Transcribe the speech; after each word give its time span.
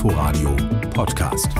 Inforadio 0.00 0.56
Podcast. 0.94 1.52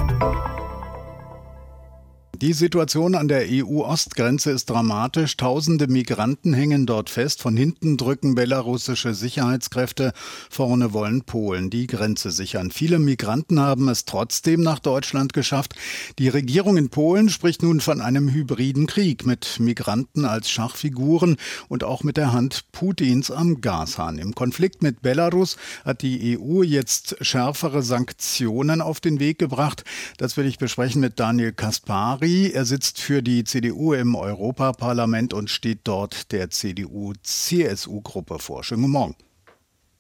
Die 2.42 2.54
Situation 2.54 3.16
an 3.16 3.28
der 3.28 3.44
EU-Ostgrenze 3.50 4.50
ist 4.50 4.70
dramatisch. 4.70 5.36
Tausende 5.36 5.88
Migranten 5.88 6.54
hängen 6.54 6.86
dort 6.86 7.10
fest. 7.10 7.42
Von 7.42 7.54
hinten 7.54 7.98
drücken 7.98 8.34
belarussische 8.34 9.12
Sicherheitskräfte. 9.12 10.14
Vorne 10.48 10.94
wollen 10.94 11.20
Polen 11.24 11.68
die 11.68 11.86
Grenze 11.86 12.30
sichern. 12.30 12.70
Viele 12.70 12.98
Migranten 12.98 13.60
haben 13.60 13.90
es 13.90 14.06
trotzdem 14.06 14.62
nach 14.62 14.78
Deutschland 14.78 15.34
geschafft. 15.34 15.74
Die 16.18 16.30
Regierung 16.30 16.78
in 16.78 16.88
Polen 16.88 17.28
spricht 17.28 17.62
nun 17.62 17.80
von 17.80 18.00
einem 18.00 18.30
hybriden 18.30 18.86
Krieg 18.86 19.26
mit 19.26 19.60
Migranten 19.60 20.24
als 20.24 20.50
Schachfiguren 20.50 21.36
und 21.68 21.84
auch 21.84 22.04
mit 22.04 22.16
der 22.16 22.32
Hand 22.32 22.72
Putins 22.72 23.30
am 23.30 23.60
Gashahn. 23.60 24.16
Im 24.16 24.34
Konflikt 24.34 24.82
mit 24.82 25.02
Belarus 25.02 25.58
hat 25.84 26.00
die 26.00 26.38
EU 26.38 26.62
jetzt 26.62 27.16
schärfere 27.20 27.82
Sanktionen 27.82 28.80
auf 28.80 29.00
den 29.00 29.20
Weg 29.20 29.38
gebracht. 29.38 29.84
Das 30.16 30.38
will 30.38 30.46
ich 30.46 30.56
besprechen 30.56 31.02
mit 31.02 31.20
Daniel 31.20 31.52
Kaspari. 31.52 32.29
Paris. 32.30 32.54
Er 32.54 32.64
sitzt 32.64 33.00
für 33.00 33.22
die 33.22 33.44
CDU 33.44 33.92
im 33.92 34.14
Europaparlament 34.14 35.34
und 35.34 35.50
steht 35.50 35.80
dort 35.84 36.32
der 36.32 36.50
CDU-CSU-Gruppe 36.50 38.38
vor. 38.38 38.64
Schönen 38.64 38.82
guten 38.82 38.92
Morgen. 38.92 39.16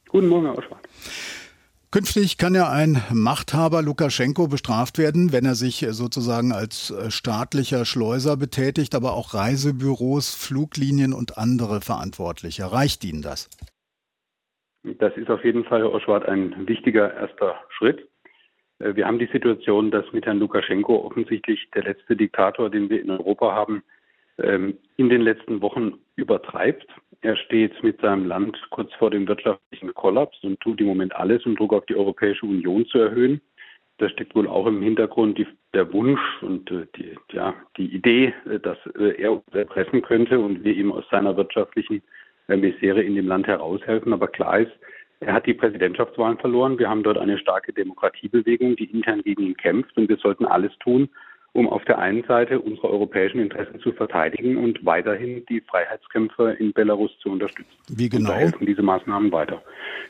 Guten 0.08 0.28
Morgen, 0.28 0.46
Herr 0.46 0.58
Oschwart. 0.58 0.86
Künftig 1.92 2.38
kann 2.38 2.54
ja 2.54 2.70
ein 2.70 3.02
Machthaber 3.12 3.82
Lukaschenko 3.82 4.46
bestraft 4.46 4.96
werden, 4.98 5.32
wenn 5.32 5.44
er 5.44 5.56
sich 5.56 5.84
sozusagen 5.90 6.52
als 6.52 6.94
staatlicher 7.08 7.84
Schleuser 7.84 8.36
betätigt, 8.36 8.94
aber 8.94 9.14
auch 9.14 9.34
Reisebüros, 9.34 10.32
Fluglinien 10.34 11.12
und 11.12 11.36
andere 11.36 11.80
Verantwortliche. 11.80 12.70
Reicht 12.70 13.04
Ihnen 13.04 13.22
das? 13.22 13.50
Das 14.84 15.16
ist 15.16 15.30
auf 15.30 15.44
jeden 15.44 15.64
Fall, 15.64 15.80
Herr 15.80 15.92
Oschwart, 15.92 16.26
ein 16.26 16.68
wichtiger 16.68 17.12
erster 17.12 17.56
Schritt. 17.76 18.08
Äh, 18.80 18.96
wir 18.96 19.06
haben 19.06 19.18
die 19.18 19.28
Situation, 19.32 19.90
dass 19.90 20.10
mit 20.12 20.26
Herrn 20.26 20.40
Lukaschenko 20.40 21.04
offensichtlich 21.04 21.68
der 21.74 21.84
letzte 21.84 22.16
Diktator, 22.16 22.70
den 22.70 22.90
wir 22.90 23.00
in 23.00 23.10
Europa 23.10 23.54
haben, 23.54 23.82
ähm, 24.38 24.78
in 24.96 25.08
den 25.08 25.22
letzten 25.22 25.62
Wochen 25.62 25.94
übertreibt. 26.16 26.86
Er 27.22 27.36
steht 27.36 27.82
mit 27.82 28.00
seinem 28.00 28.26
Land 28.26 28.58
kurz 28.70 28.92
vor 28.94 29.10
dem 29.10 29.28
wirtschaftlichen 29.28 29.92
Kollaps 29.94 30.42
und 30.42 30.58
tut 30.60 30.80
im 30.80 30.86
Moment 30.86 31.14
alles, 31.14 31.44
um 31.44 31.54
Druck 31.54 31.74
auf 31.74 31.86
die 31.86 31.96
Europäische 31.96 32.46
Union 32.46 32.86
zu 32.86 32.98
erhöhen. 32.98 33.40
Da 33.98 34.08
steckt 34.08 34.34
wohl 34.34 34.48
auch 34.48 34.66
im 34.66 34.80
Hintergrund 34.80 35.36
die, 35.36 35.46
der 35.74 35.92
Wunsch 35.92 36.20
und 36.40 36.70
äh, 36.70 36.86
die, 36.96 37.14
ja, 37.32 37.54
die 37.76 37.94
Idee, 37.94 38.32
äh, 38.50 38.58
dass 38.58 38.78
er 39.18 39.32
uns 39.32 39.42
erpressen 39.52 40.00
könnte 40.00 40.40
und 40.40 40.64
wir 40.64 40.74
ihm 40.74 40.90
aus 40.90 41.04
seiner 41.10 41.36
wirtschaftlichen 41.36 42.02
Misere 42.48 43.02
in 43.02 43.14
dem 43.14 43.28
Land 43.28 43.46
heraushelfen. 43.46 44.12
Aber 44.12 44.26
klar 44.26 44.58
ist, 44.58 44.72
er 45.20 45.34
hat 45.34 45.46
die 45.46 45.54
Präsidentschaftswahlen 45.54 46.38
verloren. 46.38 46.78
Wir 46.78 46.88
haben 46.88 47.02
dort 47.02 47.18
eine 47.18 47.38
starke 47.38 47.74
Demokratiebewegung, 47.74 48.76
die 48.76 48.86
intern 48.86 49.22
gegen 49.22 49.42
ihn 49.42 49.56
kämpft. 49.56 49.96
Und 49.96 50.08
wir 50.08 50.16
sollten 50.16 50.46
alles 50.46 50.72
tun, 50.80 51.10
um 51.52 51.68
auf 51.68 51.84
der 51.84 51.98
einen 51.98 52.24
Seite 52.24 52.58
unsere 52.58 52.88
europäischen 52.88 53.38
Interessen 53.38 53.80
zu 53.80 53.92
verteidigen 53.92 54.56
und 54.56 54.84
weiterhin 54.84 55.44
die 55.50 55.60
Freiheitskämpfer 55.60 56.58
in 56.58 56.72
Belarus 56.72 57.10
zu 57.18 57.30
unterstützen. 57.30 57.70
Wie 57.88 58.08
genau? 58.08 58.30
Und 58.30 58.38
helfen 58.38 58.66
diese 58.66 58.82
Maßnahmen 58.82 59.30
weiter. 59.30 59.62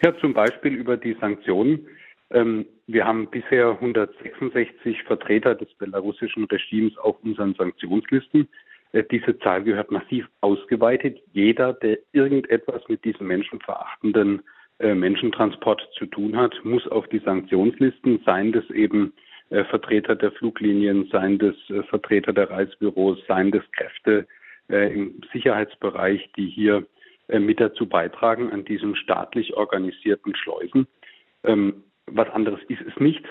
Ja, 0.05 0.17
zum 0.19 0.33
Beispiel 0.33 0.75
über 0.75 0.97
die 0.97 1.17
Sanktionen. 1.21 1.89
Ähm, 2.31 2.67
wir 2.87 3.05
haben 3.05 3.27
bisher 3.29 3.71
166 3.71 5.03
Vertreter 5.03 5.57
des 5.57 5.73
belarussischen 5.75 6.45
Regimes 6.45 6.97
auf 6.99 7.17
unseren 7.25 7.55
Sanktionslisten. 7.55 8.49
Äh, 8.93 9.03
diese 9.11 9.37
Zahl 9.41 9.65
gehört 9.65 9.91
massiv 9.91 10.29
ausgeweitet. 10.41 11.19
Jeder, 11.33 11.73
der 11.73 11.99
irgendetwas 12.13 12.83
mit 12.89 13.05
diesen 13.05 13.27
menschenverachtenden 13.27 14.43
Menschentransport 14.83 15.87
zu 15.99 16.07
tun 16.07 16.37
hat, 16.37 16.55
muss 16.65 16.87
auf 16.89 17.07
die 17.09 17.19
Sanktionslisten, 17.19 18.21
seien 18.25 18.53
das 18.53 18.69
eben 18.71 19.13
äh, 19.51 19.65
Vertreter 19.65 20.15
der 20.15 20.33
Fluglinien, 20.33 21.09
seien 21.11 21.39
das 21.39 21.55
äh, 21.71 21.83
Vertreter 21.83 22.33
der 22.33 22.51
Reisebüros, 22.51 23.19
seien 23.27 23.51
das 23.51 23.65
Kräfte 23.73 24.27
im 24.69 25.21
Sicherheitsbereich, 25.33 26.31
die 26.37 26.47
hier 26.47 26.87
mit 27.27 27.59
dazu 27.59 27.89
beitragen 27.89 28.53
an 28.53 28.65
diesen 28.65 28.95
staatlich 28.95 29.57
organisierten 29.57 30.37
Schleusen. 30.37 30.87
Ähm, 31.43 31.83
was 32.07 32.31
anderes 32.31 32.61
ist 32.69 32.83
es 32.83 32.97
nicht. 33.01 33.25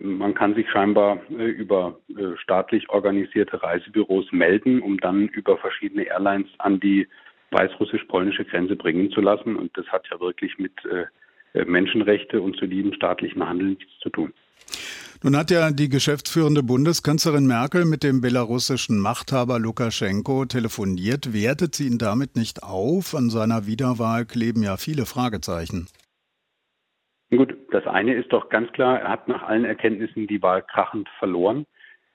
Man 0.00 0.34
kann 0.34 0.56
sich 0.56 0.68
scheinbar 0.68 1.20
über 1.28 2.00
staatlich 2.42 2.90
organisierte 2.90 3.62
Reisebüros 3.62 4.32
melden, 4.32 4.82
um 4.82 4.98
dann 4.98 5.28
über 5.28 5.58
verschiedene 5.58 6.02
Airlines 6.02 6.48
an 6.58 6.80
die 6.80 7.06
weißrussisch-polnische 7.50 8.44
Grenze 8.44 8.76
bringen 8.76 9.10
zu 9.10 9.20
lassen. 9.20 9.56
Und 9.56 9.76
das 9.76 9.86
hat 9.88 10.06
ja 10.10 10.20
wirklich 10.20 10.58
mit 10.58 10.72
äh, 10.84 11.64
Menschenrechte 11.64 12.40
und 12.40 12.56
soliden 12.56 12.94
staatlichen 12.94 13.46
Handeln 13.46 13.70
nichts 13.70 13.98
zu 14.00 14.10
tun. 14.10 14.32
Nun 15.22 15.36
hat 15.36 15.50
ja 15.50 15.70
die 15.70 15.90
geschäftsführende 15.90 16.62
Bundeskanzlerin 16.62 17.46
Merkel 17.46 17.84
mit 17.84 18.02
dem 18.02 18.22
belarussischen 18.22 18.98
Machthaber 18.98 19.58
Lukaschenko 19.58 20.46
telefoniert. 20.46 21.34
Wertet 21.34 21.74
sie 21.74 21.88
ihn 21.88 21.98
damit 21.98 22.36
nicht 22.36 22.62
auf? 22.62 23.14
An 23.14 23.28
seiner 23.28 23.66
Wiederwahl 23.66 24.24
kleben 24.24 24.62
ja 24.62 24.78
viele 24.78 25.04
Fragezeichen. 25.04 25.88
Gut, 27.30 27.54
das 27.70 27.86
eine 27.86 28.14
ist 28.14 28.32
doch 28.32 28.48
ganz 28.48 28.72
klar, 28.72 28.98
er 28.98 29.08
hat 29.10 29.28
nach 29.28 29.42
allen 29.42 29.64
Erkenntnissen 29.64 30.26
die 30.26 30.42
Wahl 30.42 30.62
krachend 30.62 31.08
verloren. 31.18 31.66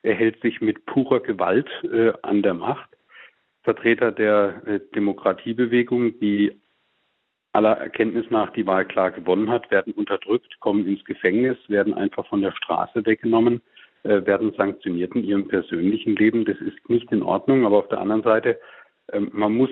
Er 0.01 0.15
hält 0.15 0.41
sich 0.41 0.59
mit 0.59 0.85
purer 0.87 1.19
Gewalt 1.19 1.69
äh, 1.83 2.11
an 2.23 2.41
der 2.41 2.55
Macht. 2.55 2.89
Vertreter 3.65 4.11
der 4.11 4.61
äh, 4.65 4.79
Demokratiebewegung, 4.95 6.19
die 6.19 6.61
aller 7.51 7.77
Erkenntnis 7.77 8.25
nach 8.29 8.51
die 8.51 8.65
Wahl 8.65 8.85
klar 8.85 9.11
gewonnen 9.11 9.49
hat, 9.49 9.71
werden 9.71 9.93
unterdrückt, 9.93 10.59
kommen 10.59 10.85
ins 10.87 11.03
Gefängnis, 11.03 11.57
werden 11.67 11.93
einfach 11.93 12.27
von 12.27 12.41
der 12.41 12.51
Straße 12.51 13.05
weggenommen, 13.05 13.61
äh, 14.03 14.25
werden 14.25 14.53
sanktioniert 14.55 15.15
in 15.15 15.23
ihrem 15.23 15.47
persönlichen 15.47 16.15
Leben. 16.15 16.45
Das 16.45 16.57
ist 16.59 16.89
nicht 16.89 17.11
in 17.11 17.23
Ordnung. 17.23 17.65
Aber 17.65 17.77
auf 17.79 17.89
der 17.89 17.99
anderen 17.99 18.23
Seite, 18.23 18.59
äh, 19.07 19.19
man 19.19 19.53
muss 19.53 19.71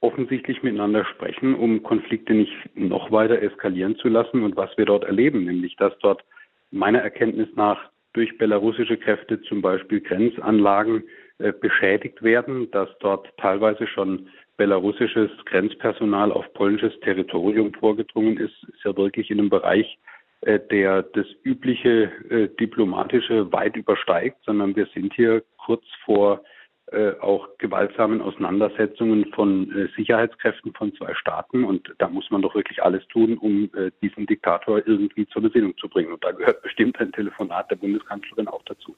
offensichtlich 0.00 0.62
miteinander 0.62 1.04
sprechen, 1.04 1.54
um 1.54 1.82
Konflikte 1.82 2.34
nicht 2.34 2.52
noch 2.74 3.12
weiter 3.12 3.40
eskalieren 3.40 3.96
zu 3.96 4.08
lassen. 4.08 4.42
Und 4.42 4.56
was 4.56 4.76
wir 4.78 4.86
dort 4.86 5.04
erleben, 5.04 5.44
nämlich 5.44 5.76
dass 5.76 5.96
dort 5.98 6.24
meiner 6.70 7.00
Erkenntnis 7.00 7.48
nach 7.56 7.90
durch 8.14 8.38
belarussische 8.38 8.96
Kräfte 8.96 9.42
zum 9.42 9.60
Beispiel 9.60 10.00
Grenzanlagen 10.00 11.04
beschädigt 11.60 12.22
werden, 12.22 12.70
dass 12.70 12.88
dort 13.00 13.28
teilweise 13.38 13.86
schon 13.88 14.28
belarussisches 14.56 15.30
Grenzpersonal 15.46 16.32
auf 16.32 16.52
polnisches 16.54 16.98
Territorium 17.00 17.72
vorgedrungen 17.74 18.36
ist, 18.36 18.54
ist 18.68 18.84
ja 18.84 18.96
wirklich 18.96 19.30
in 19.30 19.40
einem 19.40 19.50
Bereich, 19.50 19.98
äh, 20.42 20.60
der 20.70 21.02
das 21.02 21.26
übliche 21.42 22.12
äh, 22.30 22.48
diplomatische 22.60 23.52
weit 23.52 23.76
übersteigt, 23.76 24.38
sondern 24.44 24.76
wir 24.76 24.86
sind 24.94 25.14
hier 25.14 25.42
kurz 25.56 25.84
vor 26.04 26.42
auch 27.20 27.48
gewaltsamen 27.58 28.20
Auseinandersetzungen 28.20 29.32
von 29.32 29.88
Sicherheitskräften 29.96 30.74
von 30.74 30.94
zwei 30.94 31.14
Staaten. 31.14 31.64
Und 31.64 31.92
da 31.98 32.08
muss 32.08 32.30
man 32.30 32.42
doch 32.42 32.54
wirklich 32.54 32.82
alles 32.82 33.04
tun, 33.08 33.38
um 33.38 33.70
diesen 34.02 34.26
Diktator 34.26 34.86
irgendwie 34.86 35.26
zur 35.28 35.42
Besinnung 35.42 35.74
zu 35.78 35.88
bringen. 35.88 36.12
Und 36.12 36.22
da 36.22 36.32
gehört 36.32 36.62
bestimmt 36.62 37.00
ein 37.00 37.10
Telefonat 37.10 37.70
der 37.70 37.76
Bundeskanzlerin 37.76 38.48
auch 38.48 38.62
dazu. 38.66 38.94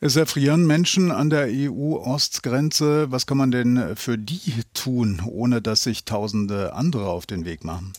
Es 0.00 0.16
erfrieren 0.16 0.64
Menschen 0.64 1.10
an 1.10 1.28
der 1.28 1.48
EU-Ostgrenze. 1.48 3.10
Was 3.10 3.26
kann 3.26 3.36
man 3.36 3.50
denn 3.50 3.96
für 3.96 4.16
die 4.16 4.62
tun, 4.72 5.20
ohne 5.28 5.60
dass 5.60 5.82
sich 5.82 6.04
tausende 6.04 6.72
andere 6.72 7.08
auf 7.08 7.26
den 7.26 7.44
Weg 7.44 7.64
machen? 7.64 7.94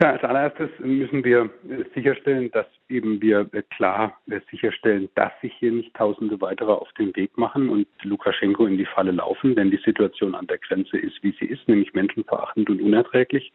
Ja, 0.00 0.12
als 0.12 0.24
allererstes 0.24 0.70
müssen 0.80 1.22
wir 1.22 1.50
sicherstellen, 1.94 2.50
dass 2.50 2.66
eben 2.88 3.22
wir 3.22 3.48
klar 3.76 4.16
sicherstellen, 4.50 5.08
dass 5.14 5.30
sich 5.42 5.52
hier 5.60 5.70
nicht 5.70 5.94
Tausende 5.94 6.40
weitere 6.40 6.72
auf 6.72 6.92
den 6.98 7.14
Weg 7.14 7.38
machen 7.38 7.68
und 7.68 7.86
Lukaschenko 8.02 8.66
in 8.66 8.78
die 8.78 8.86
Falle 8.86 9.12
laufen, 9.12 9.54
denn 9.54 9.70
die 9.70 9.80
Situation 9.84 10.34
an 10.34 10.48
der 10.48 10.58
Grenze 10.58 10.98
ist, 10.98 11.22
wie 11.22 11.36
sie 11.38 11.46
ist, 11.46 11.68
nämlich 11.68 11.94
menschenverachtend 11.94 12.68
und 12.68 12.80
unerträglich. 12.80 13.52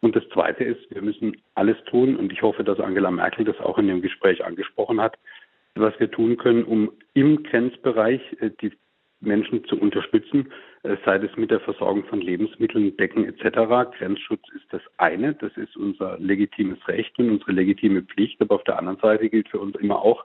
Und 0.00 0.14
das 0.14 0.28
Zweite 0.32 0.64
ist, 0.64 0.90
wir 0.90 1.00
müssen 1.00 1.36
alles 1.54 1.76
tun, 1.86 2.16
und 2.16 2.30
ich 2.30 2.42
hoffe, 2.42 2.62
dass 2.62 2.78
Angela 2.78 3.10
Merkel 3.10 3.44
das 3.44 3.58
auch 3.58 3.78
in 3.78 3.88
dem 3.88 4.02
Gespräch 4.02 4.44
angesprochen 4.44 5.00
hat, 5.00 5.16
was 5.74 5.98
wir 5.98 6.10
tun 6.10 6.36
können, 6.36 6.64
um 6.64 6.92
im 7.14 7.42
Grenzbereich 7.42 8.20
äh, 8.40 8.50
die 8.60 8.72
Menschen 9.20 9.64
zu 9.64 9.78
unterstützen, 9.78 10.52
äh, 10.82 10.96
sei 11.04 11.16
es 11.16 11.36
mit 11.36 11.50
der 11.50 11.60
Versorgung 11.60 12.04
von 12.04 12.20
Lebensmitteln, 12.20 12.96
Decken 12.96 13.24
etc. 13.24 13.96
Grenzschutz 13.96 14.42
ist 14.54 14.66
das 14.70 14.82
eine, 14.98 15.34
das 15.34 15.56
ist 15.56 15.76
unser 15.76 16.18
legitimes 16.18 16.86
Recht 16.88 17.18
und 17.18 17.30
unsere 17.30 17.52
legitime 17.52 18.02
Pflicht. 18.02 18.40
Aber 18.40 18.56
auf 18.56 18.64
der 18.64 18.78
anderen 18.78 18.98
Seite 18.98 19.28
gilt 19.28 19.48
für 19.48 19.58
uns 19.58 19.74
immer 19.76 20.00
auch, 20.02 20.24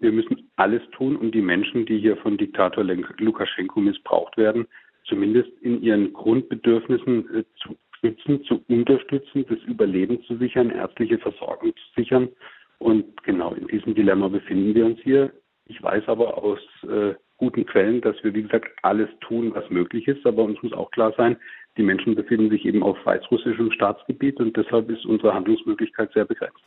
wir 0.00 0.12
müssen 0.12 0.48
alles 0.56 0.82
tun, 0.92 1.16
um 1.16 1.32
die 1.32 1.42
Menschen, 1.42 1.84
die 1.84 1.98
hier 1.98 2.16
von 2.18 2.36
Diktator 2.36 2.84
Lukaschenko 2.84 3.80
missbraucht 3.80 4.36
werden, 4.36 4.66
zumindest 5.04 5.50
in 5.60 5.82
ihren 5.82 6.12
Grundbedürfnissen 6.12 7.36
äh, 7.36 7.44
zu 7.56 7.76
schützen, 8.00 8.44
zu 8.44 8.62
unterstützen, 8.68 9.44
das 9.48 9.58
Überleben 9.66 10.22
zu 10.22 10.36
sichern, 10.36 10.70
ärztliche 10.70 11.18
Versorgung 11.18 11.74
zu 11.74 12.00
sichern 12.00 12.28
und 12.78 13.22
genau 13.24 13.52
in 13.54 13.66
diesem 13.66 13.94
Dilemma 13.94 14.28
befinden 14.28 14.74
wir 14.74 14.86
uns 14.86 15.00
hier. 15.00 15.32
Ich 15.66 15.82
weiß 15.82 16.04
aber 16.06 16.42
aus 16.42 16.60
äh, 16.88 17.14
guten 17.36 17.66
Quellen, 17.66 18.00
dass 18.00 18.16
wir, 18.22 18.34
wie 18.34 18.42
gesagt, 18.42 18.68
alles 18.82 19.08
tun, 19.20 19.54
was 19.54 19.68
möglich 19.70 20.08
ist. 20.08 20.24
Aber 20.26 20.44
uns 20.44 20.62
muss 20.62 20.72
auch 20.72 20.90
klar 20.90 21.12
sein, 21.16 21.36
die 21.76 21.82
Menschen 21.82 22.14
befinden 22.14 22.50
sich 22.50 22.64
eben 22.64 22.82
auf 22.82 22.96
weißrussischem 23.04 23.72
Staatsgebiet 23.72 24.40
und 24.40 24.56
deshalb 24.56 24.90
ist 24.90 25.06
unsere 25.06 25.34
Handlungsmöglichkeit 25.34 26.12
sehr 26.12 26.24
begrenzt. 26.24 26.58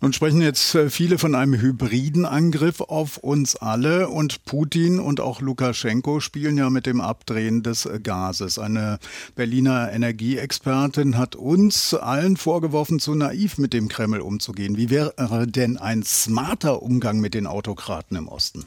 Nun 0.00 0.12
sprechen 0.12 0.40
jetzt 0.40 0.76
äh, 0.76 0.90
viele 0.90 1.18
von 1.18 1.34
einem 1.34 1.60
hybriden 1.60 2.24
Angriff 2.24 2.80
auf 2.80 3.18
uns 3.18 3.56
alle 3.56 4.08
und 4.08 4.44
Putin 4.44 5.00
und 5.00 5.20
auch 5.20 5.40
Lukaschenko 5.40 6.20
spielen 6.20 6.56
ja 6.56 6.70
mit 6.70 6.86
dem 6.86 7.00
Abdrehen 7.00 7.64
des 7.64 7.84
äh, 7.84 7.98
Gases. 7.98 8.60
Eine 8.60 8.98
Berliner 9.34 9.90
Energieexpertin 9.92 11.18
hat 11.18 11.34
uns 11.34 11.94
allen 11.94 12.36
vorgeworfen, 12.36 13.00
zu 13.00 13.16
naiv 13.16 13.58
mit 13.58 13.72
dem 13.72 13.88
Kreml 13.88 14.20
umzugehen. 14.20 14.76
Wie 14.76 14.88
wäre 14.90 15.12
denn 15.48 15.76
ein 15.78 16.04
smarter 16.04 16.80
Umgang 16.80 17.20
mit 17.20 17.34
den 17.34 17.48
Autokraten 17.48 18.16
im 18.16 18.28
Osten? 18.28 18.66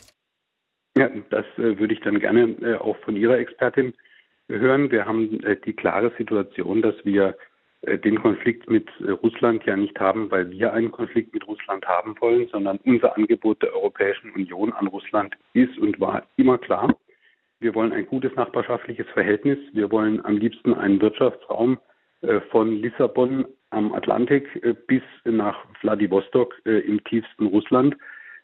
Ja, 0.98 1.10
das 1.30 1.46
äh, 1.58 1.80
würde 1.80 1.94
ich 1.94 2.02
dann 2.02 2.20
gerne 2.20 2.58
äh, 2.62 2.76
auch 2.76 2.98
von 3.06 3.16
Ihrer 3.16 3.38
Expertin 3.38 3.94
hören. 4.50 4.92
Wir 4.92 5.06
haben 5.06 5.42
äh, 5.44 5.56
die 5.66 5.74
klare 5.74 6.12
Situation, 6.18 6.82
dass 6.82 6.96
wir 7.06 7.30
äh, 7.30 7.34
den 7.84 8.22
Konflikt 8.22 8.70
mit 8.70 8.88
äh, 9.00 9.12
Russland 9.12 9.66
ja 9.66 9.76
nicht 9.76 10.00
haben, 10.00 10.30
weil 10.30 10.52
wir 10.52 10.74
einen 10.74 10.92
Konflikt 10.92 11.34
mit 11.34 11.48
Russland 11.48 11.86
haben 11.88 12.16
wollen, 12.20 12.48
sondern 12.52 12.78
unser 12.86 13.18
Angebot 13.18 13.62
der 13.64 13.74
Europäischen 13.74 14.32
Union 14.32 14.72
an 14.74 14.88
Russland 14.88 15.36
ist 15.54 15.78
und 15.80 16.00
war 16.00 16.24
immer 16.38 16.58
klar. 16.60 16.96
Wir 17.60 17.74
wollen 17.74 17.92
ein 17.92 18.06
gutes 18.06 18.36
nachbarschaftliches 18.36 19.08
Verhältnis. 19.14 19.58
Wir 19.74 19.92
wollen 19.92 20.24
am 20.26 20.38
liebsten 20.38 20.74
einen 20.74 21.02
Wirtschaftsraum 21.02 21.80
äh, 22.22 22.40
von 22.52 22.72
Lissabon 22.82 23.46
am 23.72 23.94
Atlantik 23.94 24.50
bis 24.88 25.02
nach 25.24 25.58
Vladivostok 25.80 26.54
im 26.66 27.02
tiefsten 27.06 27.46
Russland. 27.46 27.96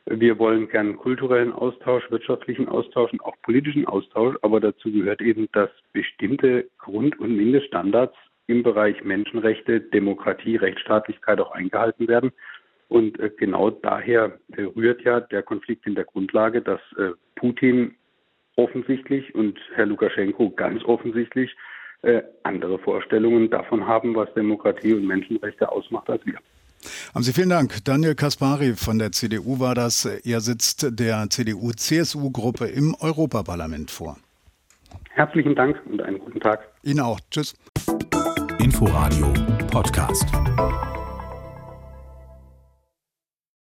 Wir 0.06 0.40
wollen 0.40 0.70
gern 0.70 0.96
kulturellen 0.96 1.52
Austausch, 1.52 2.10
wirtschaftlichen 2.10 2.70
Austausch 2.70 3.12
und 3.12 3.22
auch 3.26 3.36
politischen 3.42 3.86
Austausch, 3.86 4.38
aber 4.42 4.62
dazu 4.62 4.90
gehört 4.90 5.22
eben, 5.22 5.50
dass 5.52 5.70
bestimmte 5.92 6.70
Grund- 6.78 7.20
und 7.20 7.36
Mindeststandards 7.36 8.16
im 8.48 8.64
Bereich 8.64 9.04
Menschenrechte, 9.04 9.82
Demokratie, 9.82 10.56
Rechtsstaatlichkeit 10.56 11.40
auch 11.40 11.52
eingehalten 11.52 12.08
werden. 12.08 12.32
Und 12.88 13.20
äh, 13.20 13.30
genau 13.38 13.70
daher 13.70 14.40
äh, 14.56 14.62
rührt 14.64 15.02
ja 15.02 15.20
der 15.20 15.44
Konflikt 15.44 15.86
in 15.86 15.96
der 15.96 16.06
Grundlage, 16.06 16.62
dass 16.62 16.80
äh, 16.98 17.12
Putin 17.36 17.96
offensichtlich 18.56 19.36
und 19.36 19.60
Herr 19.76 19.86
Lukaschenko 19.86 20.50
ganz 20.52 20.84
offensichtlich 20.84 21.56
andere 22.44 22.78
Vorstellungen 22.78 23.50
davon 23.50 23.88
haben, 23.88 24.16
was 24.16 24.32
Demokratie 24.36 24.94
und 24.94 25.08
Menschenrechte 25.08 25.70
ausmacht 25.70 26.08
als 26.12 26.24
wir. 26.28 26.36
Haben 27.14 27.24
Sie 27.24 27.34
vielen 27.34 27.50
Dank. 27.50 27.84
Daniel 27.86 28.14
Kaspari 28.14 28.76
von 28.76 29.00
der 29.00 29.12
CDU 29.12 29.60
war 29.60 29.74
das. 29.74 30.06
Er 30.06 30.40
sitzt 30.40 31.00
der 31.00 31.28
CDU-CSU-Gruppe 31.30 32.68
im 32.68 32.96
Europaparlament 33.00 33.90
vor. 33.90 34.18
Herzlichen 35.10 35.56
Dank 35.56 35.82
und 35.88 36.02
einen 36.02 36.20
guten 36.20 36.40
Tag. 36.40 36.68
Ihnen 36.84 37.00
auch. 37.00 37.20
Tschüss. 37.32 37.56
Inforadio 38.60 39.32
Podcast. 39.72 40.97